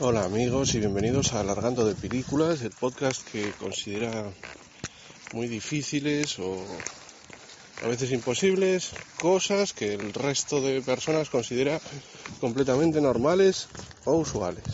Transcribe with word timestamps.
Hola 0.00 0.24
amigos 0.24 0.74
y 0.74 0.80
bienvenidos 0.80 1.34
a 1.34 1.40
Alargando 1.40 1.86
de 1.86 1.94
Películas, 1.94 2.62
el 2.62 2.72
podcast 2.72 3.22
que 3.30 3.52
considera 3.52 4.24
muy 5.32 5.46
difíciles 5.46 6.36
o 6.40 6.56
a 7.80 7.86
veces 7.86 8.10
imposibles 8.10 8.90
cosas 9.20 9.72
que 9.72 9.94
el 9.94 10.12
resto 10.12 10.60
de 10.60 10.82
personas 10.82 11.30
considera 11.30 11.80
completamente 12.40 13.00
normales 13.00 13.68
o 14.04 14.16
usuales. 14.16 14.64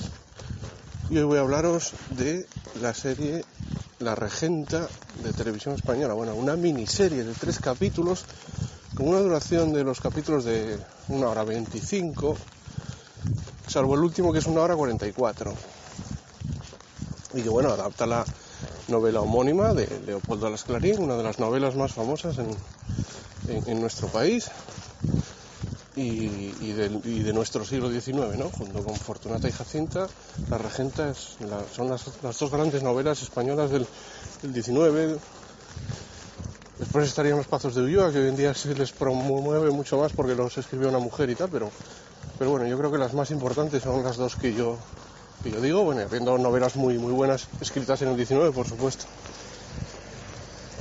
Y 1.11 1.19
hoy 1.19 1.25
voy 1.25 1.37
a 1.37 1.43
hablaros 1.43 1.93
de 2.17 2.47
la 2.81 2.95
serie 2.95 3.45
La 3.99 4.15
Regenta 4.15 4.89
de 5.23 5.35
Televisión 5.35 5.75
Española, 5.75 6.15
bueno, 6.15 6.35
una 6.35 6.57
miniserie 6.57 7.25
de 7.25 7.35
tres 7.35 7.59
capítulos 7.59 8.25
con 8.95 9.09
una 9.09 9.19
duración 9.19 9.75
de 9.75 9.85
los 9.85 10.01
capítulos 10.01 10.47
de 10.47 10.79
una 11.09 11.29
hora 11.29 11.45
25 11.45 12.39
salvo 13.67 13.95
el 13.95 14.01
último 14.01 14.33
que 14.33 14.41
es 14.41 14.47
una 14.47 14.63
hora 14.63 14.77
44. 14.77 15.55
Y 17.35 17.43
que 17.43 17.49
bueno, 17.49 17.71
adapta 17.71 18.07
la 18.07 18.25
novela 18.89 19.21
homónima 19.21 19.73
de 19.73 19.89
Leopoldo 20.05 20.49
Alas 20.49 20.65
Clarín, 20.65 21.01
una 21.01 21.17
de 21.17 21.23
las 21.23 21.39
novelas 21.39 21.77
más 21.77 21.93
famosas 21.93 22.37
en, 22.39 23.81
nuestro 23.81 24.09
país 24.09 24.51
y, 25.97 26.73
de, 26.73 27.33
nuestro 27.33 27.65
siglo 27.65 27.91
XIX, 27.91 28.37
¿no? 28.37 28.51
junto 28.51 28.83
con 28.83 28.97
Fortunata 28.97 29.49
y 29.49 29.53
Jacinta, 29.53 30.09
La 30.49 30.59
Regenta 30.59 31.15
son 31.15 31.89
las, 31.89 32.05
dos 32.23 32.51
grandes 32.51 32.83
novelas 32.83 33.23
españolas 33.23 33.71
del, 33.71 33.87
del 34.43 34.63
XIX. 34.63 35.21
Después 36.91 37.07
estarían 37.07 37.37
los 37.37 37.47
Pazos 37.47 37.77
de 37.77 37.83
Ulloa, 37.83 38.11
que 38.11 38.19
hoy 38.19 38.31
en 38.31 38.37
día 38.37 38.53
se 38.53 38.75
les 38.75 38.91
promueve 38.91 39.71
mucho 39.71 39.97
más 39.97 40.13
porque 40.13 40.35
los 40.35 40.59
escribió 40.59 40.89
una 40.89 40.99
mujer 40.99 41.31
y 41.31 41.37
tal, 41.37 41.49
pero 41.49 41.71
pero 42.37 42.51
bueno, 42.51 42.67
yo 42.67 42.77
creo 42.77 42.91
que 42.91 42.99
las 42.99 43.15
más 43.15 43.31
importantes 43.31 43.85
son 43.85 44.03
las 44.03 44.17
dos 44.17 44.35
que 44.35 44.53
yo, 44.53 44.77
que 45.45 45.53
yo 45.53 45.61
digo, 45.61 45.85
bueno, 45.85 46.01
habiendo 46.01 46.37
novelas 46.37 46.75
muy, 46.75 46.99
muy 46.99 47.13
buenas 47.13 47.47
escritas 47.61 48.03
en 48.03 48.09
el 48.09 48.17
19, 48.17 48.51
por 48.51 48.67
supuesto. 48.67 49.05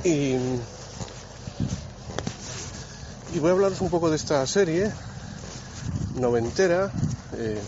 Y, 0.02 0.34
y 3.32 3.38
voy 3.38 3.50
a 3.50 3.52
hablaros 3.52 3.80
un 3.80 3.88
poco 3.88 4.10
de 4.10 4.16
esta 4.16 4.44
serie 4.48 4.90
noventera, 6.16 6.90
eh, 7.36 7.60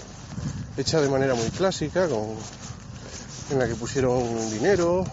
hecha 0.76 1.00
de 1.00 1.08
manera 1.08 1.36
muy 1.36 1.48
clásica, 1.50 2.08
en 3.50 3.58
la 3.60 3.68
que 3.68 3.76
pusieron 3.76 4.50
dinero, 4.50 5.04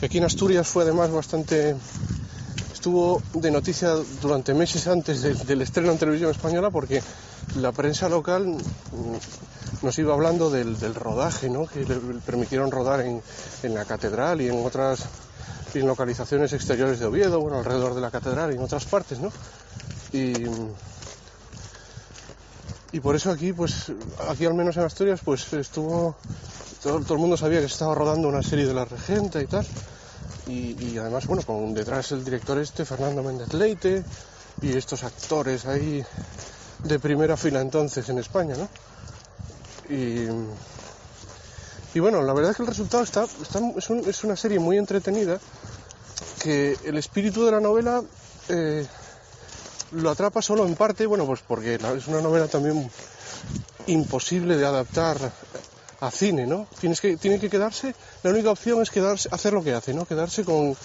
que 0.00 0.04
aquí 0.04 0.18
en 0.18 0.24
Asturias 0.24 0.68
fue 0.68 0.82
además 0.82 1.10
bastante 1.10 1.76
estuvo 2.82 3.22
de 3.34 3.52
noticia 3.52 3.90
durante 4.20 4.54
meses 4.54 4.88
antes 4.88 5.22
del, 5.22 5.62
estreno 5.62 5.92
en 5.92 5.98
televisión 5.98 6.32
española 6.32 6.68
porque 6.68 7.00
la 7.60 7.70
prensa 7.70 8.08
local 8.08 8.48
mm, 8.48 9.84
nos 9.84 9.96
iba 10.00 10.12
hablando 10.12 10.50
del, 10.50 10.94
rodaje, 10.96 11.48
¿no? 11.48 11.68
que 11.68 11.84
le 11.84 11.94
permitieron 12.26 12.72
rodar 12.72 13.02
en, 13.02 13.22
la 13.72 13.84
catedral 13.84 14.40
y 14.40 14.48
en 14.48 14.66
otras 14.66 15.04
localizaciones 15.74 16.52
exteriores 16.54 16.98
de 16.98 17.06
Oviedo, 17.06 17.38
bueno, 17.38 17.58
alrededor 17.58 17.94
de 17.94 18.00
la 18.00 18.10
catedral 18.10 18.50
y 18.50 18.56
en 18.56 18.64
otras 18.64 18.84
partes, 18.86 19.20
¿no? 19.20 19.30
Y, 20.12 20.34
por 23.00 23.14
eso 23.14 23.30
aquí, 23.30 23.52
pues, 23.52 23.92
aquí 24.28 24.44
al 24.44 24.54
menos 24.54 24.76
en 24.76 24.82
Asturias, 24.82 25.20
pues 25.24 25.52
estuvo, 25.52 26.16
todo, 26.82 26.98
todo 26.98 27.14
el 27.14 27.20
mundo 27.20 27.36
sabía 27.36 27.60
que 27.60 27.68
se 27.68 27.74
estaba 27.74 27.94
rodando 27.94 28.26
una 28.26 28.42
serie 28.42 28.66
de 28.66 28.74
la 28.74 28.84
Regenta 28.84 29.40
y 29.40 29.46
tal, 29.46 29.64
y, 30.46 30.98
además, 30.98 31.26
bueno, 31.26 31.42
con 31.42 31.72
detrás 31.72 32.12
el 32.12 32.24
director 32.24 32.58
este, 32.58 32.84
Fernando 32.84 33.22
Méndez 33.22 33.52
Leite, 33.54 34.04
y 34.60 34.76
estos 34.76 35.02
actores 35.02 35.66
ahí 35.66 36.04
de 36.84 36.98
primera 36.98 37.36
fila 37.36 37.60
entonces 37.60 38.08
en 38.08 38.18
España, 38.18 38.54
¿no? 38.56 38.68
Y, 39.94 40.26
y 41.94 42.00
bueno, 42.00 42.22
la 42.22 42.32
verdad 42.32 42.52
es 42.52 42.56
que 42.56 42.62
el 42.62 42.68
resultado 42.68 43.02
está, 43.02 43.24
es, 43.26 44.24
una 44.24 44.36
serie 44.36 44.58
muy 44.58 44.78
entretenida, 44.78 45.38
que 46.42 46.76
el 46.84 46.96
espíritu 46.96 47.44
de 47.44 47.52
la 47.52 47.60
novela 47.60 48.02
eh, 48.48 48.86
lo 49.92 50.10
atrapa 50.10 50.40
solo 50.40 50.66
en 50.66 50.74
parte, 50.74 51.06
bueno, 51.06 51.26
pues 51.26 51.40
porque 51.46 51.74
es 51.74 52.06
una 52.08 52.20
novela 52.20 52.48
también 52.48 52.90
imposible 53.86 54.56
de 54.56 54.64
adaptar 54.64 55.18
a 56.02 56.10
cine, 56.10 56.48
¿no? 56.48 56.66
Tienes 56.80 57.00
que, 57.00 57.16
tiene 57.16 57.38
que 57.38 57.48
quedarse, 57.48 57.94
la 58.24 58.30
única 58.30 58.50
opción 58.50 58.82
es 58.82 58.90
quedarse, 58.90 59.28
hacer 59.30 59.52
lo 59.52 59.62
que 59.62 59.72
hace, 59.72 59.94
¿no? 59.94 60.04
Quedarse 60.04 60.44
con, 60.44 60.76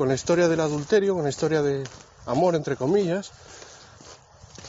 la 0.00 0.14
historia 0.14 0.48
del 0.48 0.60
adulterio, 0.60 1.14
con 1.14 1.22
la 1.22 1.30
historia 1.30 1.62
de 1.62 1.82
amor, 2.26 2.54
entre 2.54 2.76
comillas, 2.76 3.32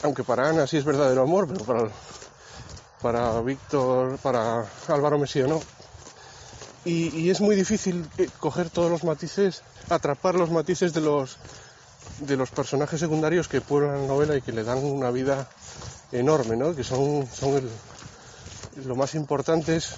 aunque 0.02 0.24
para 0.24 0.48
Ana 0.48 0.66
sí 0.66 0.78
es 0.78 0.84
verdadero 0.86 1.22
amor, 1.22 1.46
pero 1.46 1.90
para, 3.02 3.40
Víctor, 3.42 4.16
para 4.18 4.64
Álvaro 4.88 5.18
Mesía 5.18 5.46
no. 5.46 5.60
Y, 6.86 7.28
es 7.28 7.42
muy 7.42 7.54
difícil 7.54 8.08
eh, 8.16 8.30
coger 8.40 8.70
todos 8.70 8.90
los 8.90 9.04
matices, 9.04 9.62
atrapar 9.90 10.36
los 10.36 10.50
matices 10.50 10.94
de 10.94 11.02
los, 11.02 11.36
de 12.20 12.34
los 12.38 12.48
personajes 12.48 12.98
secundarios 12.98 13.46
que 13.46 13.60
pueblan 13.60 14.00
la 14.00 14.06
novela 14.06 14.36
y 14.36 14.40
que 14.40 14.52
le 14.52 14.64
dan 14.64 14.78
una 14.78 15.10
vida 15.10 15.50
enorme, 16.12 16.56
¿no? 16.56 16.74
Que 16.74 16.82
son, 16.82 17.28
son 17.30 17.56
el, 17.56 17.68
lo 18.84 18.96
más 18.96 19.14
importante 19.14 19.76
es 19.76 19.94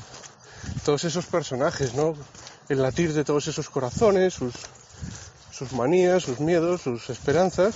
todos 0.84 1.04
esos 1.04 1.26
personajes, 1.26 1.94
¿no? 1.94 2.14
El 2.68 2.82
latir 2.82 3.12
de 3.12 3.24
todos 3.24 3.48
esos 3.48 3.70
corazones, 3.70 4.34
sus, 4.34 5.72
manías, 5.72 6.22
sus 6.22 6.40
miedos, 6.40 6.82
sus 6.82 7.10
esperanzas, 7.10 7.74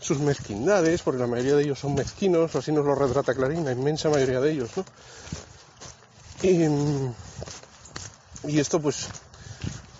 sus 0.00 0.18
mezquindades, 0.18 1.02
porque 1.02 1.20
la 1.20 1.26
mayoría 1.26 1.54
de 1.54 1.64
ellos 1.64 1.78
son 1.78 1.94
mezquinos, 1.94 2.56
así 2.56 2.72
nos 2.72 2.84
lo 2.84 2.94
retrata 2.94 3.34
Clarín, 3.34 3.64
la 3.64 3.72
inmensa 3.72 4.08
mayoría 4.08 4.40
de 4.40 4.52
ellos, 4.52 4.70
¿no? 4.76 4.84
Y, 6.42 6.66
esto 8.58 8.80
pues 8.80 9.08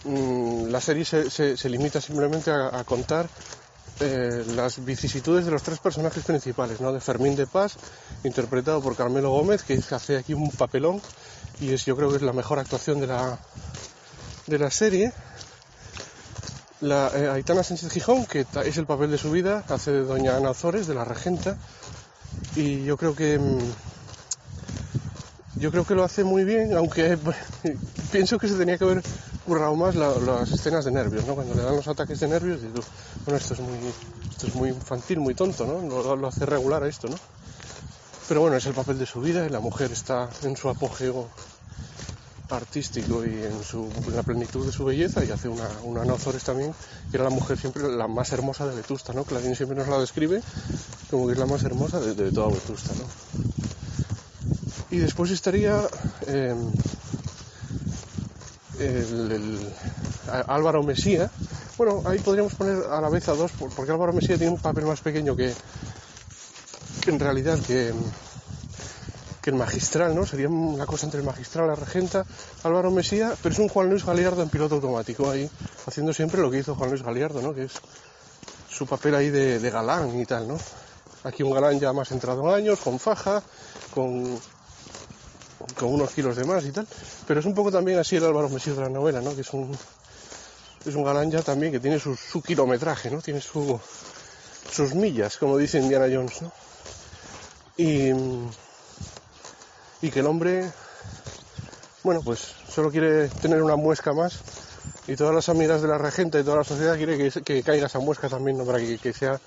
mm, 0.04 0.68
la 0.68 0.80
serie 0.80 1.04
se, 1.04 1.68
limita 1.68 2.00
simplemente 2.00 2.50
a 2.50 2.82
contar 2.84 3.28
eh, 4.00 4.44
las 4.54 4.84
vicisitudes 4.84 5.44
de 5.44 5.50
los 5.50 5.62
tres 5.62 5.78
personajes 5.78 6.24
principales, 6.24 6.80
¿no? 6.80 6.92
De 6.92 7.00
Fermín 7.00 7.34
de 7.36 7.46
Paz, 7.46 7.76
interpretado 8.24 8.80
por 8.80 8.96
Carmelo 8.96 9.30
Gómez, 9.30 9.62
que 9.62 9.80
hace 9.90 10.16
aquí 10.16 10.34
un 10.34 10.50
papelón 10.50 11.00
y 11.60 11.72
es, 11.72 11.84
yo 11.84 11.96
creo 11.96 12.08
que 12.10 12.16
es 12.16 12.22
la 12.22 12.32
mejor 12.32 12.58
actuación 12.58 13.00
de 13.00 13.08
la, 13.08 13.38
de 14.46 14.58
la 14.58 14.70
serie. 14.70 15.12
La 16.80 17.10
eh, 17.12 17.28
Aitana 17.28 17.64
Sánchez 17.64 17.90
Gijón, 17.90 18.24
que 18.26 18.46
es 18.64 18.76
el 18.76 18.86
papel 18.86 19.10
de 19.10 19.18
su 19.18 19.32
vida, 19.32 19.64
hace 19.68 19.90
de 19.90 20.04
Doña 20.04 20.36
Ana 20.36 20.50
Ozores, 20.50 20.86
de 20.86 20.94
la 20.94 21.04
regenta, 21.04 21.56
y 22.54 22.84
yo 22.84 22.96
creo 22.96 23.16
que 23.16 23.36
mm, 23.36 23.58
yo 25.56 25.72
creo 25.72 25.84
que 25.84 25.96
lo 25.96 26.04
hace 26.04 26.22
muy 26.22 26.44
bien, 26.44 26.76
aunque 26.76 27.18
pienso 28.12 28.38
que 28.38 28.46
se 28.46 28.54
tenía 28.54 28.78
que 28.78 28.84
haber 28.84 29.02
currado 29.48 29.74
más 29.74 29.96
las 29.96 30.52
escenas 30.52 30.84
de 30.84 30.92
nervios, 30.92 31.24
¿no? 31.24 31.34
Cuando 31.34 31.54
le 31.54 31.62
dan 31.62 31.74
los 31.74 31.88
ataques 31.88 32.20
de 32.20 32.28
nervios, 32.28 32.60
digo, 32.60 32.80
bueno, 33.24 33.38
esto 33.38 33.54
es 33.54 33.60
muy, 33.60 33.78
esto 34.30 34.46
es 34.46 34.54
muy 34.54 34.68
infantil, 34.68 35.20
muy 35.20 35.34
tonto, 35.34 35.66
¿no? 35.66 35.80
Lo, 36.14 36.28
hace 36.28 36.44
regular 36.44 36.82
a 36.82 36.88
esto, 36.88 37.08
¿no? 37.08 37.16
Pero 38.28 38.42
bueno, 38.42 38.56
es 38.56 38.66
el 38.66 38.74
papel 38.74 38.98
de 38.98 39.06
su 39.06 39.22
vida 39.22 39.46
y 39.46 39.48
la 39.48 39.60
mujer 39.60 39.90
está 39.90 40.28
en 40.42 40.54
su 40.54 40.68
apogeo 40.68 41.28
artístico 42.50 43.24
y 43.24 43.42
en, 43.42 43.64
su, 43.64 43.88
la 44.14 44.22
plenitud 44.22 44.66
de 44.66 44.72
su 44.72 44.84
belleza 44.84 45.24
y 45.24 45.30
hace 45.30 45.48
una, 45.48 45.68
una 45.82 46.04
Nozores 46.04 46.44
también, 46.44 46.74
que 47.10 47.16
era 47.16 47.24
la 47.24 47.30
mujer 47.30 47.58
siempre 47.58 47.88
la 47.88 48.06
más 48.06 48.30
hermosa 48.32 48.66
de 48.66 48.76
Vetusta, 48.76 49.14
¿no? 49.14 49.24
Clarín 49.24 49.56
siempre 49.56 49.78
nos 49.78 49.88
la 49.88 49.98
describe 49.98 50.42
como 51.10 51.26
que 51.26 51.32
es 51.32 51.38
la 51.38 51.46
más 51.46 51.64
hermosa 51.64 52.00
de, 52.00 52.30
toda 52.32 52.48
Vetusta, 52.48 52.92
¿no? 52.94 53.04
Y 54.90 54.98
después 54.98 55.30
estaría 55.30 55.86
eh, 56.26 56.54
el, 58.78 59.58
Álvaro 60.46 60.82
Mesía. 60.82 61.30
Bueno, 61.76 62.02
ahí 62.06 62.18
podríamos 62.18 62.54
poner 62.54 62.84
a 62.90 63.00
la 63.00 63.08
vez 63.08 63.28
a 63.28 63.34
dos, 63.34 63.52
porque 63.52 63.92
Álvaro 63.92 64.12
Mesía 64.12 64.36
tiene 64.36 64.52
un 64.52 64.60
papel 64.60 64.84
más 64.84 65.00
pequeño 65.00 65.36
que, 65.36 65.54
en 67.06 67.18
realidad 67.18 67.58
que, 67.66 67.92
que 69.40 69.50
el 69.50 69.56
magistral, 69.56 70.14
¿no? 70.14 70.26
Sería 70.26 70.48
una 70.48 70.86
cosa 70.86 71.06
entre 71.06 71.20
el 71.20 71.26
magistral 71.26 71.66
y 71.66 71.68
la 71.68 71.74
regenta, 71.76 72.24
Álvaro 72.64 72.90
Mesía, 72.90 73.34
pero 73.42 73.52
es 73.52 73.58
un 73.58 73.68
Juan 73.68 73.88
Luis 73.88 74.04
Galiardo 74.04 74.42
en 74.42 74.48
piloto 74.48 74.76
automático 74.76 75.30
ahí, 75.30 75.48
haciendo 75.86 76.12
siempre 76.12 76.40
lo 76.40 76.50
que 76.50 76.58
hizo 76.58 76.74
Juan 76.74 76.90
Luis 76.90 77.02
Galiardo, 77.02 77.40
¿no? 77.40 77.54
Que 77.54 77.64
es 77.64 77.72
su 78.68 78.86
papel 78.86 79.14
ahí 79.14 79.30
de, 79.30 79.58
de 79.58 79.70
galán 79.70 80.18
y 80.18 80.26
tal, 80.26 80.48
¿no? 80.48 80.58
Aquí 81.24 81.42
un 81.42 81.52
galán 81.52 81.78
ya 81.80 81.92
más 81.92 82.10
entrado 82.12 82.48
en 82.48 82.54
años, 82.54 82.78
con 82.80 82.98
faja, 82.98 83.42
con 83.94 84.38
con 85.76 85.92
unos 85.92 86.10
kilos 86.10 86.36
de 86.36 86.44
más 86.44 86.64
y 86.64 86.72
tal. 86.72 86.86
Pero 87.26 87.40
es 87.40 87.46
un 87.46 87.54
poco 87.54 87.70
también 87.70 87.98
así 87.98 88.16
el 88.16 88.24
Álvaro 88.24 88.48
Mesías 88.48 88.76
de 88.76 88.82
la 88.82 88.88
novela, 88.88 89.20
¿no? 89.20 89.34
Que 89.34 89.42
es 89.42 89.52
un, 89.52 89.76
es 90.84 90.94
un 90.94 91.04
galán 91.04 91.30
ya 91.30 91.42
también 91.42 91.72
que 91.72 91.80
tiene 91.80 91.98
su, 91.98 92.16
su 92.16 92.42
kilometraje, 92.42 93.10
¿no? 93.10 93.20
Tiene 93.20 93.40
su, 93.40 93.78
sus 94.70 94.94
millas, 94.94 95.36
como 95.38 95.56
dice 95.56 95.78
Indiana 95.78 96.06
Jones, 96.12 96.42
¿no? 96.42 96.52
Y, 97.76 98.10
y 100.02 100.10
que 100.10 100.20
el 100.20 100.26
hombre, 100.26 100.70
bueno, 102.02 102.22
pues 102.24 102.54
solo 102.68 102.90
quiere 102.90 103.28
tener 103.28 103.62
una 103.62 103.76
muesca 103.76 104.12
más 104.12 104.40
y 105.06 105.16
todas 105.16 105.34
las 105.34 105.48
amigas 105.48 105.80
de 105.80 105.88
la 105.88 105.96
regenta 105.96 106.40
y 106.40 106.44
toda 106.44 106.58
la 106.58 106.64
sociedad 106.64 106.96
quiere 106.96 107.30
que, 107.30 107.62
caiga 107.62 107.86
esa 107.86 108.00
muesca 108.00 108.28
también, 108.28 108.58
¿no? 108.58 108.64
Para 108.64 108.78
que, 108.78 108.98
que, 108.98 109.12
sea 109.12 109.40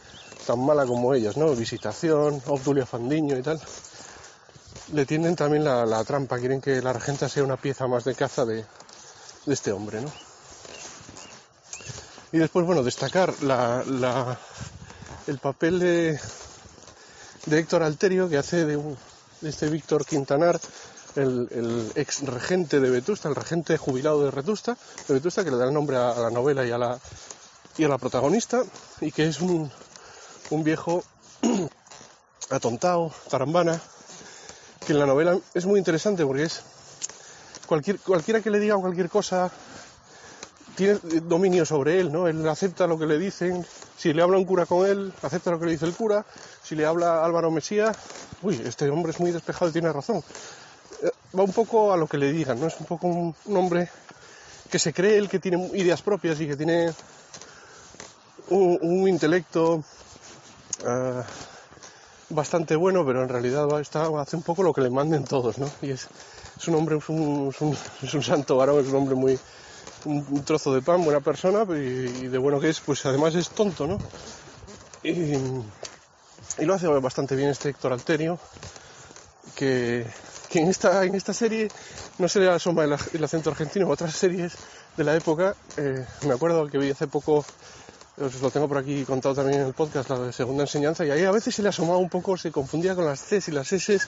tan 0.48 0.66
mala 0.66 0.86
como 0.86 1.14
ellas, 1.14 1.38
¿no? 1.38 1.54
Visitación, 1.56 2.42
Obdulia 2.48 2.86
Fandiño 2.86 3.38
y 3.38 3.42
tal 3.42 3.62
le 4.94 5.06
tienden 5.06 5.36
también 5.36 5.64
la, 5.64 6.04
trampa, 6.04 6.40
quieren 6.40 6.62
que 6.62 6.82
la 6.82 6.94
regenta 6.94 7.30
sea 7.30 7.44
una 7.44 7.58
pieza 7.58 7.88
más 7.88 8.04
de 8.04 8.16
caza 8.16 8.46
de, 8.46 8.66
este 9.48 9.72
hombre, 9.72 10.02
¿no? 10.02 10.12
Y 12.34 12.38
después, 12.38 12.66
bueno, 12.66 12.84
destacar 12.84 13.34
el 15.28 15.40
papel 15.40 15.80
de, 15.80 16.20
de 17.46 17.60
Héctor 17.60 17.84
Alterio, 17.84 18.30
que 18.30 18.38
hace 18.38 18.66
de, 18.66 18.80
este 19.42 19.70
Víctor 19.70 20.06
Quintanar, 20.06 20.60
el, 21.16 21.92
ex 21.96 22.22
regente 22.22 22.80
de 22.80 22.90
Vetusta, 22.90 23.28
el 23.28 23.36
regente 23.36 23.78
jubilado 23.78 24.24
de 24.24 24.32
Vetusta, 24.32 24.78
de 25.08 25.14
Vetusta, 25.16 25.44
que 25.44 25.52
le 25.52 25.58
da 25.58 25.66
el 25.66 25.74
nombre 25.74 25.98
a, 25.98 26.14
la 26.16 26.30
novela 26.30 26.66
y 26.66 26.72
a 26.72 26.78
la, 26.78 27.00
y 27.78 27.84
a 27.84 27.90
la 27.90 27.98
protagonista, 27.98 28.64
y 29.02 29.12
que 29.12 29.28
es 29.28 29.42
un, 29.42 29.70
un 30.52 30.64
viejo 30.64 31.04
atontado, 32.50 33.12
tarambana, 33.30 33.82
que 34.86 34.94
en 34.94 35.00
la 35.00 35.06
novela 35.06 35.38
es 35.54 35.66
muy 35.66 35.78
interesante 35.78 36.26
porque 36.26 36.44
es 36.44 36.62
cualquier, 37.68 38.00
cualquiera 38.00 38.42
que 38.42 38.50
le 38.50 38.60
diga 38.60 38.76
cualquier 38.78 39.10
cosa 39.10 39.52
tiene 40.76 41.00
dominio 41.24 41.66
sobre 41.66 42.00
él, 42.00 42.12
¿no? 42.12 42.28
Él 42.28 42.48
acepta 42.48 42.88
lo 42.88 42.98
que 42.98 43.06
le 43.06 43.18
dicen, 43.18 43.66
si 43.98 44.14
le 44.14 44.22
habla 44.22 44.38
un 44.38 44.46
cura 44.46 44.66
con 44.66 44.88
él, 44.88 45.14
acepta 45.22 45.52
lo 45.52 45.60
que 45.60 45.66
le 45.66 45.74
dice 45.74 45.86
el 45.86 45.94
cura, 45.94 46.26
si 46.64 46.76
le 46.76 46.86
habla 46.86 47.24
Álvaro 47.24 47.52
Mesía, 47.52 47.94
uy, 48.42 48.62
este 48.66 48.90
hombre 48.90 49.12
es 49.12 49.20
muy 49.20 49.32
despejado 49.32 49.70
y 49.70 49.74
tiene 49.74 49.92
razón. 49.92 50.24
Eh, 51.04 51.12
va 51.38 51.44
un 51.44 51.54
poco 51.54 51.94
a 51.94 51.98
lo 51.98 52.08
que 52.08 52.18
le 52.18 52.32
digan, 52.32 52.60
¿no? 52.60 52.68
Es 52.68 52.80
un 52.80 52.86
poco 52.86 53.08
un, 53.08 53.36
hombre 53.56 53.90
que 54.70 54.80
se 54.80 54.94
cree 54.94 55.18
el 55.18 55.30
que 55.30 55.40
tiene 55.40 55.70
ideas 55.74 56.02
propias 56.02 56.40
y 56.40 56.48
que 56.48 56.56
tiene 56.56 56.94
un, 58.50 59.08
intelecto 59.08 59.84
uh, 60.84 61.22
bastante 62.32 62.76
bueno, 62.76 63.06
pero 63.06 63.24
en 63.24 63.30
realidad 63.30 63.80
está, 63.80 64.08
hace 64.20 64.36
un 64.36 64.44
poco 64.44 64.64
lo 64.64 64.74
que 64.74 64.82
le 64.82 64.90
manden 64.90 65.24
todos, 65.24 65.58
¿no? 65.58 65.70
Y 65.82 65.92
es, 65.92 66.08
es 66.58 66.68
un 66.68 66.76
hombre, 66.76 66.98
es 66.98 67.10
un, 67.10 67.54
es 68.02 68.14
un, 68.14 68.24
santo 68.24 68.58
varón, 68.58 68.80
es 68.80 68.88
un 68.88 68.96
hombre 68.96 69.16
muy, 69.16 69.40
un, 70.06 70.44
trozo 70.44 70.74
de 70.74 70.82
pan, 70.82 71.04
buena 71.04 71.20
persona, 71.20 71.64
y, 71.74 72.28
de 72.28 72.38
bueno 72.38 72.60
que 72.60 72.70
es, 72.70 72.80
pues 72.80 73.06
además 73.06 73.36
es 73.36 73.50
tonto, 73.50 73.88
¿no? 73.88 74.00
Y, 75.04 75.34
lo 76.60 76.74
hace 76.74 76.88
bastante 76.88 77.36
bien 77.36 77.50
este 77.50 77.70
Héctor 77.70 77.94
Alterio, 77.94 78.38
que, 79.56 80.06
que 80.50 80.60
en, 80.60 80.68
esta, 80.68 81.04
en 81.06 81.16
esta 81.16 81.34
serie 81.34 81.70
no 82.18 82.28
se 82.28 82.40
le 82.40 82.50
asoma 82.50 82.84
el, 82.84 82.96
el 83.14 83.24
acento 83.24 83.50
argentino, 83.50 83.88
otras 83.88 84.14
series 84.14 84.54
de 84.98 85.04
la 85.04 85.16
época, 85.16 85.56
eh, 85.78 86.06
me 86.28 86.34
acuerdo 86.34 86.68
que 86.68 86.78
vi 86.78 86.92
hace 86.92 87.08
poco 87.08 87.46
os 88.22 88.42
lo 88.42 88.52
tengo 88.52 88.68
por 88.68 88.78
aquí 88.78 89.04
contado 89.04 89.36
también 89.36 89.62
en 89.62 89.68
el 89.68 89.74
podcast, 89.74 90.10
la 90.10 90.20
de 90.20 90.34
segunda 90.34 90.64
enseñanza, 90.64 91.06
y 91.06 91.12
ahí 91.12 91.24
a 91.24 91.32
veces 91.32 91.56
se 91.56 91.64
le 91.64 91.70
asomaba 91.70 91.98
un 91.98 92.10
poco, 92.10 92.38
se 92.38 92.52
confundía 92.52 92.96
con 92.96 93.06
las 93.06 93.22
Cs 93.22 93.48
y 93.48 93.52
las 93.52 93.72
S, 93.72 94.00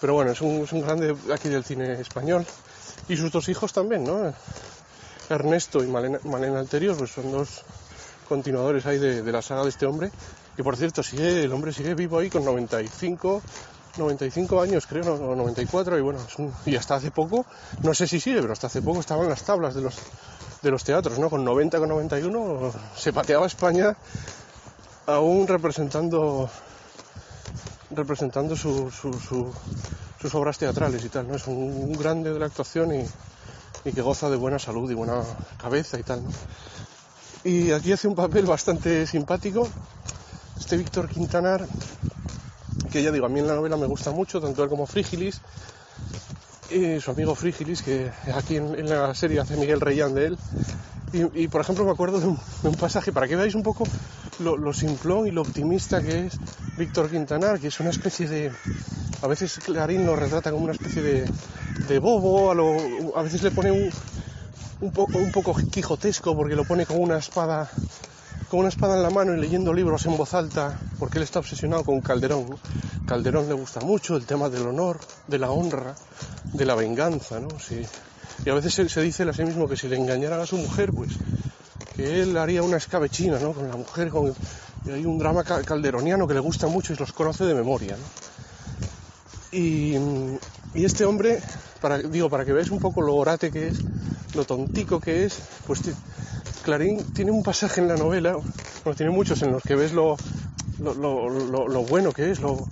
pero 0.00 0.14
bueno, 0.14 0.32
es 0.32 0.40
un, 0.40 0.62
es 0.62 0.72
un 0.72 0.82
grande 0.82 1.16
aquí 1.32 1.48
del 1.48 1.64
cine 1.64 2.00
español. 2.00 2.44
Y 3.08 3.16
sus 3.16 3.30
dos 3.30 3.48
hijos 3.48 3.72
también, 3.72 4.04
¿no? 4.04 4.32
Ernesto 5.28 5.82
y 5.82 5.86
Malena, 5.86 6.18
Malena 6.24 6.58
Alterios, 6.58 6.98
pues 6.98 7.12
son 7.12 7.30
dos 7.30 7.62
continuadores 8.28 8.84
ahí 8.86 8.98
de, 8.98 9.32
la 9.32 9.42
saga 9.42 9.62
de 9.62 9.70
este 9.70 9.86
hombre, 9.86 10.10
que 10.56 10.64
por 10.64 10.76
cierto, 10.76 11.02
sigue, 11.02 11.44
el 11.44 11.52
hombre 11.52 11.72
sigue 11.72 11.94
vivo 11.94 12.18
ahí 12.18 12.28
con 12.28 12.44
95, 12.44 13.42
95 13.96 14.60
años 14.60 14.86
creo, 14.86 15.14
o 15.14 15.36
94, 15.36 15.98
y 15.98 16.00
bueno, 16.00 16.18
y 16.64 16.76
hasta 16.76 16.96
hace 16.96 17.10
poco, 17.10 17.46
no 17.82 17.94
sé 17.94 18.06
si 18.06 18.20
sigue, 18.20 18.40
pero 18.40 18.52
hasta 18.52 18.66
hace 18.66 18.82
poco 18.82 19.00
estaban 19.00 19.28
las 19.28 19.42
tablas 19.44 19.74
de 19.74 19.82
los 19.82 19.94
de 20.66 20.72
los 20.72 20.84
teatros, 20.84 21.18
¿no? 21.18 21.30
Con 21.30 21.44
90, 21.44 21.78
con 21.78 21.88
91 21.88 22.72
se 22.96 23.12
pateaba 23.12 23.46
España 23.46 23.96
aún 25.06 25.46
representando 25.46 26.50
representando 27.90 28.56
sus 28.56 30.34
obras 30.34 30.58
teatrales 30.58 31.04
y 31.04 31.08
tal, 31.08 31.28
¿no? 31.28 31.36
Es 31.36 31.46
un, 31.46 31.92
grande 31.92 32.32
de 32.32 32.38
la 32.40 32.46
actuación 32.46 32.92
y, 32.92 33.92
que 33.92 34.02
goza 34.02 34.28
de 34.28 34.34
buena 34.34 34.58
salud 34.58 34.90
y 34.90 34.94
buena 34.94 35.22
cabeza 35.56 35.98
y 36.00 36.02
tal, 36.02 36.20
Y 37.44 37.70
aquí 37.70 37.92
hace 37.92 38.08
un 38.08 38.16
papel 38.16 38.44
bastante 38.44 39.06
simpático 39.06 39.68
este 40.58 40.76
Víctor 40.76 41.08
Quintanar, 41.08 41.64
que 42.90 43.04
ya 43.04 43.12
digo, 43.12 43.26
a 43.26 43.28
mí 43.28 43.38
en 43.38 43.46
la 43.46 43.54
novela 43.54 43.76
me 43.76 43.86
gusta 43.86 44.10
mucho, 44.10 44.40
tanto 44.40 44.64
él 44.64 44.68
como 44.68 44.84
Frígilis, 44.86 45.40
su 47.00 47.10
amigo 47.10 47.34
Frigilis, 47.34 47.82
que 47.82 48.10
aquí 48.34 48.56
en, 48.56 48.88
la 48.88 49.14
serie 49.14 49.40
hace 49.40 49.56
Miguel 49.56 49.80
Reyán 49.80 50.14
de 50.14 50.26
él. 50.26 50.38
Y, 51.12 51.48
por 51.48 51.60
ejemplo 51.62 51.84
me 51.84 51.92
acuerdo 51.92 52.20
de 52.20 52.26
un, 52.26 52.74
pasaje, 52.74 53.12
para 53.12 53.26
que 53.26 53.36
veáis 53.36 53.54
un 53.54 53.62
poco 53.62 53.84
lo, 54.40 54.72
simplón 54.72 55.26
y 55.26 55.30
lo 55.30 55.42
optimista 55.42 56.02
que 56.02 56.26
es 56.26 56.38
Víctor 56.76 57.10
Quintanar, 57.10 57.58
que 57.60 57.68
es 57.68 57.80
una 57.80 57.90
especie 57.90 58.28
de... 58.28 58.52
A 59.22 59.26
veces 59.26 59.58
Clarín 59.64 60.04
lo 60.04 60.14
retrata 60.14 60.50
como 60.50 60.64
una 60.64 60.72
especie 60.72 61.02
de, 61.02 61.98
bobo, 61.98 62.50
a, 62.50 63.20
a, 63.20 63.22
veces 63.22 63.42
le 63.42 63.50
pone 63.50 63.70
un, 63.70 63.90
un, 64.80 64.90
poco, 64.92 65.16
un 65.16 65.32
poco 65.32 65.56
quijotesco 65.70 66.36
porque 66.36 66.54
lo 66.54 66.64
pone 66.64 66.84
con 66.84 67.00
una 67.00 67.16
espada 67.16 67.70
con 68.48 68.60
una 68.60 68.68
espada 68.68 68.96
en 68.96 69.02
la 69.02 69.10
mano 69.10 69.34
y 69.34 69.40
leyendo 69.40 69.72
libros 69.72 70.06
en 70.06 70.16
voz 70.16 70.34
alta, 70.34 70.78
porque 70.98 71.18
él 71.18 71.24
está 71.24 71.40
obsesionado 71.40 71.84
con 71.84 72.00
Calderón. 72.00 72.46
Calderón 73.06 73.48
le 73.48 73.54
gusta 73.54 73.80
mucho 73.80 74.16
el 74.16 74.26
tema 74.26 74.48
del 74.48 74.66
honor, 74.66 74.98
de 75.26 75.38
la 75.38 75.50
honra, 75.50 75.94
de 76.52 76.64
la 76.64 76.74
venganza, 76.74 77.40
¿no? 77.40 77.48
Y 78.44 78.50
a 78.50 78.54
veces 78.54 78.74
se, 78.74 79.00
dice 79.00 79.22
a 79.22 79.32
sí 79.32 79.44
mismo 79.44 79.68
que 79.68 79.76
si 79.76 79.88
le 79.88 79.96
engañara 79.96 80.42
a 80.42 80.46
su 80.46 80.56
mujer, 80.56 80.92
pues 80.92 81.12
que 81.94 82.22
él 82.22 82.36
haría 82.36 82.62
una 82.62 82.76
escabechina, 82.76 83.38
¿no? 83.38 83.52
Con 83.52 83.68
la 83.68 83.76
mujer, 83.76 84.10
con... 84.10 84.34
Y 84.84 84.90
hay 84.90 85.04
un 85.06 85.18
drama 85.18 85.42
calderoniano 85.42 86.28
que 86.28 86.34
le 86.34 86.40
gusta 86.40 86.66
mucho 86.66 86.92
y 86.92 86.96
los 86.96 87.12
conoce 87.12 87.44
de 87.44 87.54
memoria, 87.54 87.96
¿no? 87.96 89.58
Y, 89.58 89.96
y 90.74 90.84
este 90.84 91.04
hombre, 91.04 91.40
para, 91.80 91.98
digo, 91.98 92.28
para 92.28 92.44
que 92.44 92.52
veáis 92.52 92.70
un 92.70 92.78
poco 92.78 93.00
lo 93.00 93.14
orate 93.14 93.50
que 93.50 93.68
es, 93.68 93.78
lo 94.34 94.44
tontico 94.44 95.00
que 95.00 95.24
es, 95.24 95.38
pues 95.66 95.80
Clarín 96.62 97.02
tiene 97.14 97.30
un 97.30 97.42
pasaje 97.42 97.80
en 97.80 97.88
la 97.88 97.96
novela, 97.96 98.32
bueno, 98.84 98.96
tiene 98.96 99.12
muchos 99.12 99.40
en 99.42 99.52
los 99.52 99.62
que 99.62 99.76
ves 99.76 99.92
lo, 99.92 100.16
lo, 100.78 101.82
bueno 101.84 102.12
que 102.12 102.30
es, 102.30 102.40
lo, 102.40 102.66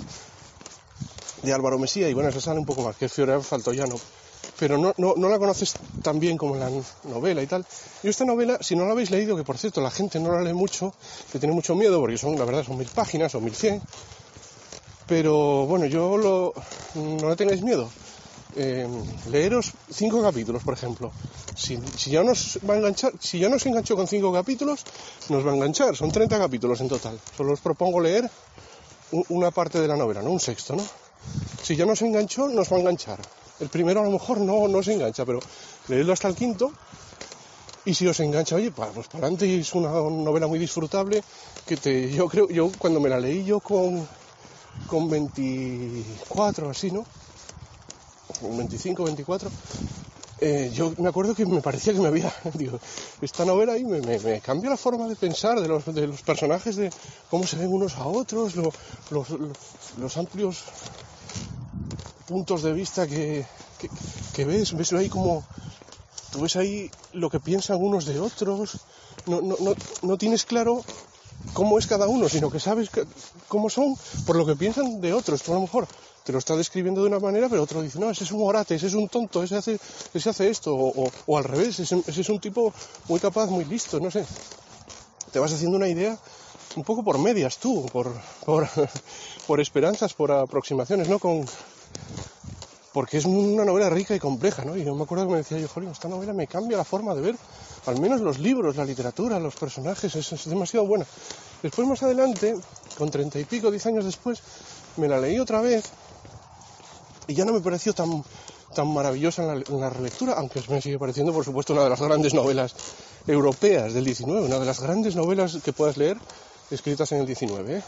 de 1.43 1.52
Álvaro 1.52 1.78
Mesía, 1.78 2.09
y 2.09 2.14
bueno, 2.14 2.28
eso 2.28 2.40
sale 2.40 2.59
un 2.59 2.67
poco 2.67 2.83
más, 2.83 2.97
que 2.97 3.09
Fiore 3.09 3.40
Faltoyano. 3.40 3.97
Pero 4.59 4.76
no, 4.76 4.93
no, 4.97 5.14
no, 5.17 5.28
la 5.28 5.38
conoces 5.38 5.76
tan 6.02 6.19
bien 6.19 6.37
como 6.37 6.57
la 6.57 6.69
novela 7.05 7.43
y 7.43 7.47
tal. 7.47 7.64
Yo 8.02 8.11
esta 8.11 8.25
novela, 8.25 8.59
si 8.61 8.75
no 8.75 8.87
la 8.87 8.93
habéis 8.93 9.11
leído, 9.11 9.37
que 9.37 9.45
por 9.45 9.57
cierto 9.57 9.81
la 9.81 9.90
gente 9.90 10.19
no 10.19 10.33
la 10.33 10.43
lee 10.43 10.52
mucho, 10.52 10.93
que 11.31 11.38
tiene 11.38 11.55
mucho 11.55 11.76
miedo, 11.76 12.00
porque 12.00 12.19
son, 12.19 12.37
la 12.38 12.45
verdad, 12.45 12.64
son 12.64 12.76
mil 12.76 12.88
páginas 12.88 13.35
o 13.35 13.40
mil 13.40 13.55
cien, 13.55 13.83
pero 15.07 15.64
bueno, 15.67 15.87
yo 15.87 16.17
lo, 16.17 16.55
no 16.95 17.28
le 17.28 17.37
tengáis 17.37 17.62
miedo. 17.62 17.88
Eh, 18.57 18.88
leeros 19.31 19.73
cinco 19.90 20.23
capítulos, 20.23 20.62
por 20.62 20.75
ejemplo. 20.75 21.12
Si, 21.55 21.78
ya 22.11 22.23
nos 22.23 22.59
va 22.69 22.75
a 22.75 22.76
enganchar, 22.78 23.12
si 23.21 23.38
ya 23.38 23.49
nos 23.49 23.64
enganchó 23.67 23.97
con 23.97 24.07
cinco 24.07 24.33
capítulos, 24.33 24.85
nos 25.28 25.47
va 25.47 25.52
a 25.52 25.55
enganchar. 25.55 25.97
Son 25.97 26.11
30 26.11 26.38
capítulos 26.38 26.81
en 26.81 26.88
total. 26.88 27.19
Solo 27.37 27.52
os 27.52 27.61
propongo 27.61 28.00
leer 28.00 28.28
una 29.28 29.50
parte 29.50 29.81
de 29.81 29.88
la 29.88 29.97
novela, 29.97 30.23
no 30.23 30.31
un 30.31 30.40
sexto, 30.40 30.76
¿no? 30.76 30.85
Si 31.62 31.76
ya 31.76 31.85
nos 31.85 32.02
enganchó, 32.02 32.49
nos 32.49 32.73
va 32.73 32.76
a 32.76 32.81
enganchar. 32.81 33.19
El 33.61 33.69
primero 33.69 34.00
a 34.00 34.05
lo 34.05 34.11
mejor 34.11 34.40
no, 34.40 34.69
no 34.69 34.83
se 34.83 34.95
engancha, 34.95 35.25
pero 35.25 35.40
leedlo 35.88 36.12
hasta 36.12 36.28
el 36.28 36.35
quinto. 36.35 36.73
Y 37.85 37.95
si 37.95 38.07
os 38.07 38.21
engancha, 38.21 38.57
oye, 38.57 38.71
pues 38.71 39.09
para 39.09 39.26
adelante 39.26 39.59
es 39.59 39.75
una 39.75 39.90
novela 39.90 40.47
muy 40.47 40.59
disfrutable 40.59 41.23
que 41.67 41.76
te, 41.76 42.11
yo 42.11 42.28
creo, 42.28 42.49
yo 42.49 42.71
cuando 42.78 43.00
me 43.00 43.09
la 43.09 43.19
leí 43.19 43.45
yo 43.45 43.61
con, 43.61 44.07
con 44.87 45.09
24 45.09 46.71
así, 46.71 46.90
¿no? 46.90 47.05
25, 48.42 49.04
24, 49.04 49.50
eh, 50.40 50.70
yo 50.73 50.92
me 50.99 51.08
acuerdo 51.08 51.35
que 51.35 51.44
me 51.44 51.61
parecía 51.61 51.92
que 51.92 52.00
me 52.00 52.08
había, 52.08 52.32
digo, 52.54 52.78
esta 53.20 53.44
novela 53.44 53.73
ahí 53.73 53.85
me, 53.85 54.40
cambió 54.40 54.70
la 54.70 54.76
forma 54.76 55.08
de 55.08 55.16
pensar 55.16 55.61
de 55.61 55.66
los, 55.66 55.82
personajes, 56.23 56.76
de 56.76 56.90
cómo 57.28 57.47
se 57.47 57.56
ven 57.56 57.73
unos 57.73 57.97
a 57.97 58.06
otros, 58.06 58.54
los, 58.56 60.16
amplios 60.16 60.64
puntos 62.28 62.62
de 62.62 62.73
vista 62.73 63.06
que, 63.06 63.47
que, 64.35 64.44
ves, 64.44 64.76
ves 64.76 64.92
ahí 64.92 65.08
como, 65.08 65.44
tú 66.30 66.42
ves 66.42 66.54
ahí 66.56 66.90
lo 67.12 67.30
que 67.30 67.40
piensan 67.40 67.78
unos 67.80 68.04
de 68.04 68.20
otros, 68.20 68.78
no, 69.26 69.40
no, 69.40 69.56
no, 69.58 69.75
no 70.02 70.18
tienes 70.18 70.44
claro 70.44 70.85
cómo 71.52 71.78
es 71.78 71.87
cada 71.87 72.09
uno, 72.09 72.28
sino 72.28 72.50
que 72.50 72.61
sabes 72.61 72.90
cómo 73.49 73.71
son 73.71 73.97
por 74.26 74.37
lo 74.37 74.47
que 74.47 74.57
piensan 74.57 75.00
de 75.00 75.12
otros. 75.12 75.43
Tú 75.43 75.52
a 75.52 75.57
lo 75.57 75.62
mejor 75.62 75.87
te 76.28 76.33
lo 76.33 76.38
está 76.38 76.57
describiendo 76.57 77.00
de 77.00 77.09
una 77.09 77.19
manera, 77.19 77.49
pero 77.49 77.62
otro 77.62 77.81
dice, 77.81 77.99
no, 77.99 78.11
ese 78.11 78.25
es 78.25 78.33
un 78.33 78.47
orate, 78.47 78.75
ese 78.75 78.88
es 78.88 78.93
un 78.93 79.09
tonto, 79.09 79.43
ese 79.43 79.57
hace, 79.57 79.78
ese 80.12 80.28
hace 80.28 80.50
esto, 80.50 80.75
o, 80.76 81.38
al 81.38 81.45
revés, 81.45 81.81
ese, 81.81 82.02
es 82.07 82.28
un 82.28 82.38
tipo 82.38 82.73
muy 83.09 83.19
capaz, 83.19 83.47
muy 83.47 83.64
listo, 83.64 83.99
no 83.99 84.11
sé. 84.11 84.26
Te 85.33 85.38
vas 85.38 85.55
haciendo 85.55 85.78
una 85.78 85.88
idea 85.88 86.19
un 86.76 86.85
poco 86.85 87.02
por 87.02 87.19
medias 87.19 87.57
tú, 87.57 87.87
por, 87.87 88.12
por, 89.47 89.61
esperanzas, 89.61 90.12
por 90.12 90.31
aproximaciones, 90.31 91.09
¿no? 91.09 91.19
Con, 91.19 91.47
porque 92.93 93.17
es 93.17 93.25
una 93.25 93.64
novela 93.64 93.88
rica 93.88 94.14
y 94.14 94.19
compleja, 94.19 94.67
¿no? 94.67 94.76
Y 94.76 94.85
yo 94.85 94.95
me 94.95 95.05
acuerdo 95.05 95.25
que 95.25 95.33
me 95.33 95.38
decía 95.38 95.59
yo, 95.59 95.69
jolín, 95.69 95.90
esta 95.90 96.09
novela 96.09 96.35
me 96.35 96.47
cambia 96.47 96.76
la 96.76 96.85
forma 96.85 97.14
de 97.14 97.23
ver, 97.23 97.37
al 97.88 98.00
menos 98.00 98.21
los 98.21 98.38
libros, 98.38 98.76
la 98.76 98.85
literatura, 98.85 99.38
los 99.38 99.54
personajes, 99.57 100.14
es, 100.14 100.45
demasiado 100.45 100.87
buena. 100.87 101.07
Después 101.62 101.88
más 101.88 102.02
adelante, 102.02 102.57
con 102.97 103.11
treinta 103.11 103.38
y 103.38 103.45
pico, 103.45 103.71
diez 103.71 103.87
años 103.87 104.04
después, 104.04 104.40
me 104.97 105.09
la 105.09 105.18
leí 105.18 105.38
otra 105.38 105.61
vez 105.61 105.85
y 107.26 107.35
ya 107.35 107.45
no 107.45 107.52
me 107.52 107.61
pareció 107.61 107.92
tan, 107.92 108.25
tan 108.75 108.88
maravillosa 108.92 109.42
en 109.42 109.80
la, 109.80 109.90
relectura, 109.90 110.35
aunque 110.35 110.62
me 110.68 110.80
sigue 110.80 110.99
pareciendo, 110.99 111.33
por 111.33 111.45
supuesto, 111.45 111.73
una 111.73 111.85
de 111.85 111.90
las 111.90 112.00
grandes 112.00 112.35
novelas 112.35 112.75
europeas 113.26 113.92
del 113.92 114.04
19, 114.04 114.47
una 114.47 114.59
de 114.59 114.66
las 114.66 114.80
grandes 114.80 115.16
novelas 115.16 115.59
que 115.62 115.73
puedas 115.73 115.97
leer 115.97 116.16
escritas 116.71 117.12
en 117.12 117.21
el 117.21 117.26
19. 117.26 117.78
¿eh? 117.78 117.83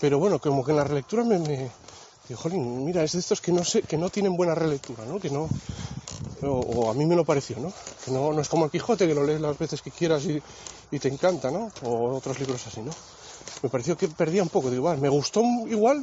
Pero 0.00 0.18
bueno, 0.18 0.38
como 0.38 0.64
que 0.64 0.70
en 0.70 0.78
la 0.78 0.84
relectura 0.84 1.24
me, 1.24 1.38
me, 1.38 1.70
jolín, 2.34 2.84
mira, 2.84 3.02
es 3.02 3.12
de 3.12 3.18
estos 3.18 3.40
que 3.40 3.52
no 3.52 3.64
sé, 3.64 3.82
que 3.82 3.98
no 3.98 4.08
tienen 4.08 4.36
buena 4.36 4.54
relectura, 4.54 5.04
¿no? 5.04 5.18
Que 5.18 5.30
no, 5.30 5.48
o, 6.42 6.90
a 6.90 6.94
mí 6.94 7.06
me 7.06 7.16
lo 7.16 7.24
pareció, 7.24 7.58
¿no? 7.58 7.72
Que 8.04 8.10
no, 8.10 8.32
no, 8.32 8.40
es 8.40 8.48
como 8.48 8.64
el 8.64 8.70
Quijote, 8.70 9.06
que 9.06 9.14
lo 9.14 9.24
lees 9.24 9.40
las 9.40 9.58
veces 9.58 9.82
que 9.82 9.90
quieras 9.90 10.24
y, 10.24 10.42
y, 10.90 10.98
te 10.98 11.08
encanta, 11.08 11.50
¿no? 11.50 11.70
O 11.82 12.16
otros 12.16 12.38
libros 12.38 12.66
así, 12.66 12.80
¿no? 12.80 12.92
Me 13.62 13.68
pareció 13.68 13.96
que 13.96 14.08
perdía 14.08 14.42
un 14.42 14.48
poco, 14.48 14.70
digo, 14.70 14.94
me 14.96 15.08
gustó 15.08 15.42
igual, 15.66 16.02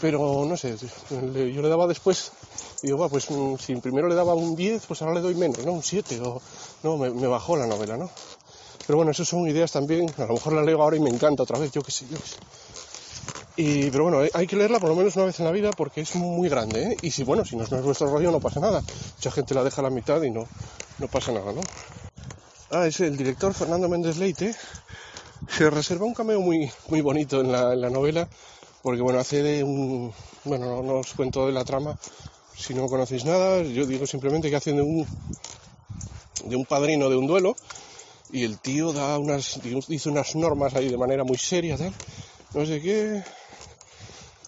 pero 0.00 0.44
no 0.46 0.56
sé, 0.56 0.76
yo 1.10 1.62
le 1.62 1.68
daba 1.68 1.86
después, 1.86 2.30
digo, 2.82 2.98
va, 2.98 3.08
pues 3.08 3.30
mm, 3.30 3.56
si 3.56 3.74
primero 3.76 4.08
le 4.08 4.14
daba 4.14 4.34
un 4.34 4.54
10, 4.54 4.86
pues 4.86 5.02
ahora 5.02 5.14
le 5.14 5.20
doy 5.20 5.34
menos, 5.34 5.58
¿no? 5.64 5.72
Un 5.72 5.82
7, 5.82 6.20
o 6.20 6.40
no, 6.82 6.96
me, 6.96 7.10
me 7.10 7.26
bajó 7.26 7.56
la 7.56 7.66
novela, 7.66 7.96
¿no? 7.96 8.08
Pero 8.86 8.96
bueno, 8.96 9.10
esas 9.10 9.28
son 9.28 9.48
ideas 9.48 9.72
también, 9.72 10.12
a 10.16 10.26
lo 10.26 10.34
mejor 10.34 10.52
la 10.52 10.62
leo 10.62 10.82
ahora 10.82 10.96
y 10.96 11.00
me 11.00 11.10
encanta 11.10 11.42
otra 11.42 11.58
vez, 11.58 11.72
yo 11.72 11.82
qué 11.82 11.90
sé, 11.90 12.06
yo 12.08 12.18
qué 12.18 12.26
sé. 12.26 12.36
Y, 13.60 13.90
pero 13.90 14.04
bueno, 14.04 14.26
hay 14.32 14.46
que 14.46 14.56
leerla 14.56 14.80
por 14.80 14.88
lo 14.88 14.96
menos 14.96 15.14
una 15.16 15.26
vez 15.26 15.38
en 15.38 15.44
la 15.44 15.52
vida 15.52 15.70
porque 15.72 16.00
es 16.00 16.14
muy 16.14 16.48
grande, 16.48 16.92
¿eh? 16.92 16.96
Y 17.02 17.10
si, 17.10 17.24
bueno, 17.24 17.44
si 17.44 17.56
no 17.56 17.64
es 17.64 17.70
nuestro 17.70 18.06
rollo 18.06 18.30
no 18.30 18.40
pasa 18.40 18.58
nada. 18.58 18.82
Mucha 19.16 19.30
gente 19.30 19.52
la 19.52 19.62
deja 19.62 19.82
a 19.82 19.84
la 19.84 19.90
mitad 19.90 20.22
y 20.22 20.30
no, 20.30 20.46
no 20.98 21.08
pasa 21.08 21.30
nada, 21.30 21.52
¿no? 21.52 21.60
Ah, 22.70 22.86
es 22.86 23.00
el 23.00 23.18
director 23.18 23.52
Fernando 23.52 23.86
Méndez 23.86 24.16
Leite. 24.16 24.54
Se 25.46 25.68
reserva 25.68 26.06
un 26.06 26.14
cameo 26.14 26.40
muy, 26.40 26.70
muy 26.88 27.02
bonito 27.02 27.42
en 27.42 27.52
la, 27.52 27.90
novela 27.90 28.26
porque, 28.80 29.02
bueno, 29.02 29.18
hace 29.18 29.42
de 29.42 29.62
un... 29.62 30.10
Bueno, 30.44 30.82
no, 30.82 30.94
os 30.94 31.12
cuento 31.12 31.46
de 31.46 31.52
la 31.52 31.62
trama 31.62 31.98
si 32.56 32.72
no 32.72 32.86
conocéis 32.86 33.26
nada. 33.26 33.62
Yo 33.62 33.84
digo 33.84 34.06
simplemente 34.06 34.48
que 34.48 34.56
hacen 34.56 34.76
de 34.76 34.82
un, 34.82 35.06
de 36.46 36.56
un 36.56 36.64
padrino 36.64 37.10
de 37.10 37.16
un 37.16 37.26
duelo 37.26 37.56
y 38.32 38.44
el 38.44 38.58
tío 38.58 38.94
da 38.94 39.18
unas, 39.18 39.60
dice 39.86 40.08
unas 40.08 40.34
normas 40.34 40.74
ahí 40.74 40.88
de 40.88 40.96
manera 40.96 41.24
muy 41.24 41.36
seria, 41.36 41.76
tal. 41.76 41.92
No 42.54 42.64
sé 42.64 42.80
qué, 42.80 43.22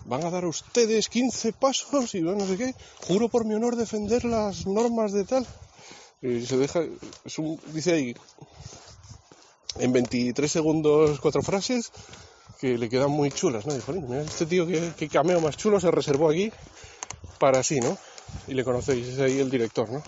van 0.04 0.25
a 0.25 0.30
dar 0.30 0.44
ustedes 0.44 1.09
15 1.09 1.52
pasos 1.52 2.14
y 2.14 2.21
no 2.21 2.47
sé 2.47 2.56
qué, 2.56 2.75
juro 3.06 3.28
por 3.28 3.44
mi 3.44 3.54
honor 3.54 3.76
defender 3.76 4.25
las 4.25 4.66
normas 4.66 5.12
de 5.12 5.25
tal. 5.25 5.47
Y 6.21 6.47
se 6.47 6.56
deja, 6.56 6.80
dice 7.73 7.92
ahí, 7.92 8.14
en 9.78 9.92
23 9.92 10.50
segundos 10.50 11.21
cuatro 11.21 11.42
frases 11.42 11.90
que 12.61 12.78
le 12.78 12.88
quedan 12.88 13.11
muy 13.11 13.32
chulas, 13.32 13.66
¿no? 13.66 13.75
mira, 14.09 14.23
este 14.23 14.47
tío 14.47 14.66
que, 14.66 15.09
cameo 15.09 15.40
más 15.40 15.56
chulo 15.56 15.80
se 15.80 15.90
reservó 15.90 16.30
aquí 16.30 16.52
para 17.40 17.62
sí, 17.64 17.80
¿no? 17.80 17.99
Y 18.47 18.54
le 18.54 18.62
conocéis, 18.62 19.09
es 19.09 19.18
ahí 19.18 19.40
el 19.40 19.50
director, 19.50 19.90
¿no? 19.90 20.00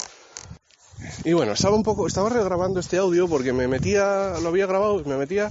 Y 1.25 1.33
bueno, 1.33 1.53
estaba 1.53 1.75
un 1.75 1.83
poco, 1.83 2.07
estaba 2.07 2.29
regrabando 2.29 2.79
este 2.79 2.97
audio 2.97 3.29
porque 3.29 3.53
me 3.53 3.67
metía, 3.67 4.39
lo 4.41 4.51
había 4.51 4.67
grabado, 4.67 5.03
me 5.05 5.17
metía, 5.17 5.51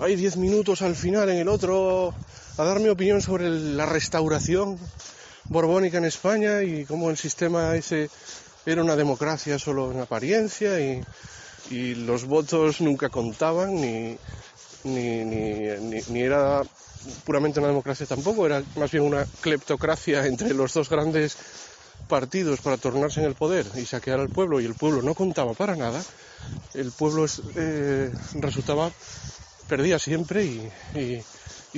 hay 0.00 0.14
10 0.14 0.36
minutos 0.36 0.82
al 0.82 0.94
final 0.94 1.28
en 1.30 1.38
el 1.38 1.48
otro 1.48 2.14
a 2.58 2.64
dar 2.64 2.80
mi 2.80 2.88
opinión 2.88 3.20
sobre 3.20 3.50
la 3.50 3.84
restauración 3.84 4.78
borbónica 5.48 5.98
en 5.98 6.06
España 6.06 6.62
y 6.62 6.84
cómo 6.84 7.10
el 7.10 7.16
sistema 7.16 7.76
ese 7.76 8.08
era 8.64 8.82
una 8.82 8.96
democracia 8.96 9.58
solo 9.58 9.92
en 9.92 10.00
apariencia 10.00 10.80
y, 10.80 11.04
los 11.70 12.24
votos 12.24 12.80
nunca 12.80 13.08
contaban 13.08 13.74
ni, 13.74 14.16
ni, 14.84 15.24
ni, 15.24 16.20
era 16.20 16.62
puramente 17.24 17.58
una 17.58 17.68
democracia 17.68 18.06
tampoco, 18.06 18.46
era 18.46 18.62
más 18.76 18.92
bien 18.92 19.02
una 19.02 19.26
cleptocracia 19.40 20.24
entre 20.26 20.54
los 20.54 20.72
dos 20.72 20.88
grandes 20.88 21.36
partidos 22.08 22.60
para 22.60 22.76
tornarse 22.76 23.18
en 23.18 23.26
el 23.26 23.34
poder 23.34 23.66
y 23.74 23.84
saquear 23.84 24.20
al 24.20 24.28
pueblo 24.28 24.60
y 24.60 24.64
el 24.64 24.74
pueblo 24.74 25.02
no 25.02 25.14
contaba 25.14 25.54
para 25.54 25.74
nada, 25.74 26.00
el 26.74 26.92
pueblo 26.92 27.26
eh, 27.56 28.12
resultaba, 28.34 28.92
perdía 29.68 29.98
siempre 29.98 30.44
y, 30.44 30.70
y 30.94 31.24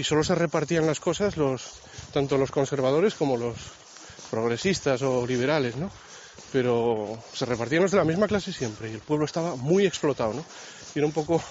solo 0.05 0.25
se 0.25 0.35
repartían 0.35 0.87
las 0.87 1.01
cosas 1.01 1.37
los 1.37 1.81
tanto 2.13 2.39
los 2.39 2.51
conservadores 2.51 3.15
como 3.15 3.37
los 3.37 3.57
progresistas 4.31 5.03
o 5.03 5.27
liberales, 5.27 5.77
¿no? 5.77 5.91
Pero 6.53 7.19
se 7.33 7.45
repartían 7.45 7.83
los 7.83 7.91
de 7.91 7.99
la 7.99 8.05
misma 8.05 8.29
clase 8.29 8.53
siempre 8.53 8.91
y 8.91 8.95
el 8.95 9.01
pueblo 9.01 9.25
estaba 9.25 9.57
muy 9.57 9.87
explotado, 9.87 10.35
¿no? 10.35 10.45
Y 10.95 10.99
era 10.99 11.07
un 11.07 11.13
poco 11.13 11.43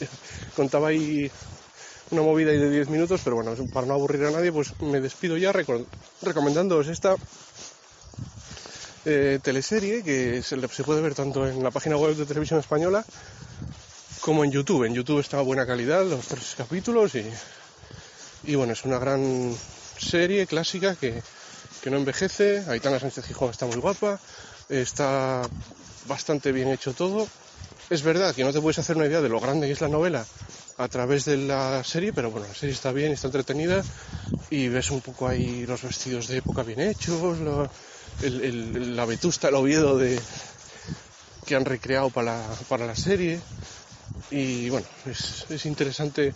contaba 0.56 0.88
ahí 0.88 1.30
una 2.10 2.22
movida 2.22 2.52
ahí 2.52 2.58
de 2.58 2.70
10 2.70 2.88
minutos, 2.90 3.20
pero 3.24 3.36
bueno, 3.36 3.54
para 3.72 3.86
no 3.86 3.94
aburrir 3.94 4.24
a 4.26 4.30
nadie, 4.30 4.52
pues 4.52 4.80
me 4.80 5.00
despido 5.00 5.36
ya 5.36 5.52
recomendándoos 6.22 6.88
esta 6.88 7.16
eh, 9.04 9.38
teleserie 9.42 10.02
que 10.02 10.42
se, 10.42 10.56
puede 10.84 11.00
ver 11.00 11.14
tanto 11.14 11.46
en 11.48 11.62
la 11.62 11.70
página 11.70 11.96
web 11.96 12.16
de 12.16 12.26
Televisión 12.26 12.60
Española 12.60 13.04
como 14.20 14.44
en 14.44 14.50
YouTube. 14.50 14.84
En 14.84 14.94
YouTube 14.94 15.20
está 15.20 15.40
buena 15.40 15.66
calidad 15.66 16.04
los 16.04 16.26
tres 16.26 16.54
capítulos 16.56 17.14
y 17.14 17.24
y 18.46 18.54
bueno, 18.54 18.72
es 18.72 18.84
una 18.84 18.98
gran 18.98 19.54
serie 19.98 20.46
clásica 20.46 20.94
que, 20.94 21.22
no 21.86 21.98
envejece. 21.98 22.64
Aitana 22.68 22.98
Sánchez 22.98 23.26
Gijón 23.26 23.50
está 23.50 23.64
muy 23.66 23.76
guapa, 23.76 24.18
está 24.68 25.42
bastante 26.08 26.50
bien 26.50 26.68
hecho 26.68 26.94
todo. 26.94 27.28
Es 27.90 28.02
verdad 28.02 28.34
que 28.34 28.42
no 28.42 28.52
te 28.52 28.60
puedes 28.60 28.80
hacer 28.80 28.96
una 28.96 29.06
idea 29.06 29.20
de 29.20 29.28
lo 29.28 29.38
grande 29.38 29.68
que 29.68 29.72
es 29.72 29.80
la 29.80 29.88
novela 29.88 30.26
a 30.78 30.88
través 30.88 31.24
de 31.26 31.36
la 31.36 31.84
serie, 31.84 32.12
pero 32.12 32.32
bueno, 32.32 32.48
la 32.48 32.54
serie 32.54 32.74
está 32.74 32.90
bien, 32.90 33.12
está 33.12 33.28
entretenida 33.28 33.84
y 34.50 34.66
ves 34.66 34.90
un 34.90 35.00
poco 35.00 35.28
ahí 35.28 35.64
los 35.64 35.82
vestidos 35.82 36.26
de 36.26 36.38
época 36.38 36.64
bien 36.64 36.80
hechos, 36.80 37.38
la 38.20 39.04
vetusta, 39.04 39.48
el 39.48 39.54
Oviedo 39.54 40.00
que 41.46 41.54
han 41.54 41.64
recreado 41.64 42.10
para 42.10 42.38
la, 42.38 42.54
para 42.68 42.84
la 42.84 42.96
serie 42.96 43.38
y 44.32 44.68
bueno, 44.70 44.86
es, 45.06 45.46
es 45.50 45.66
interesante 45.66 46.34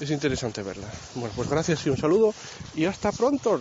es 0.00 0.10
interesante 0.10 0.62
verla. 0.62 0.92
Bueno, 1.14 1.34
pues 1.34 1.48
gracias 1.48 1.86
y 1.86 1.90
un 1.90 1.96
saludo 1.96 2.32
y 2.72 2.84
hasta 2.86 3.12
pronto. 3.12 3.58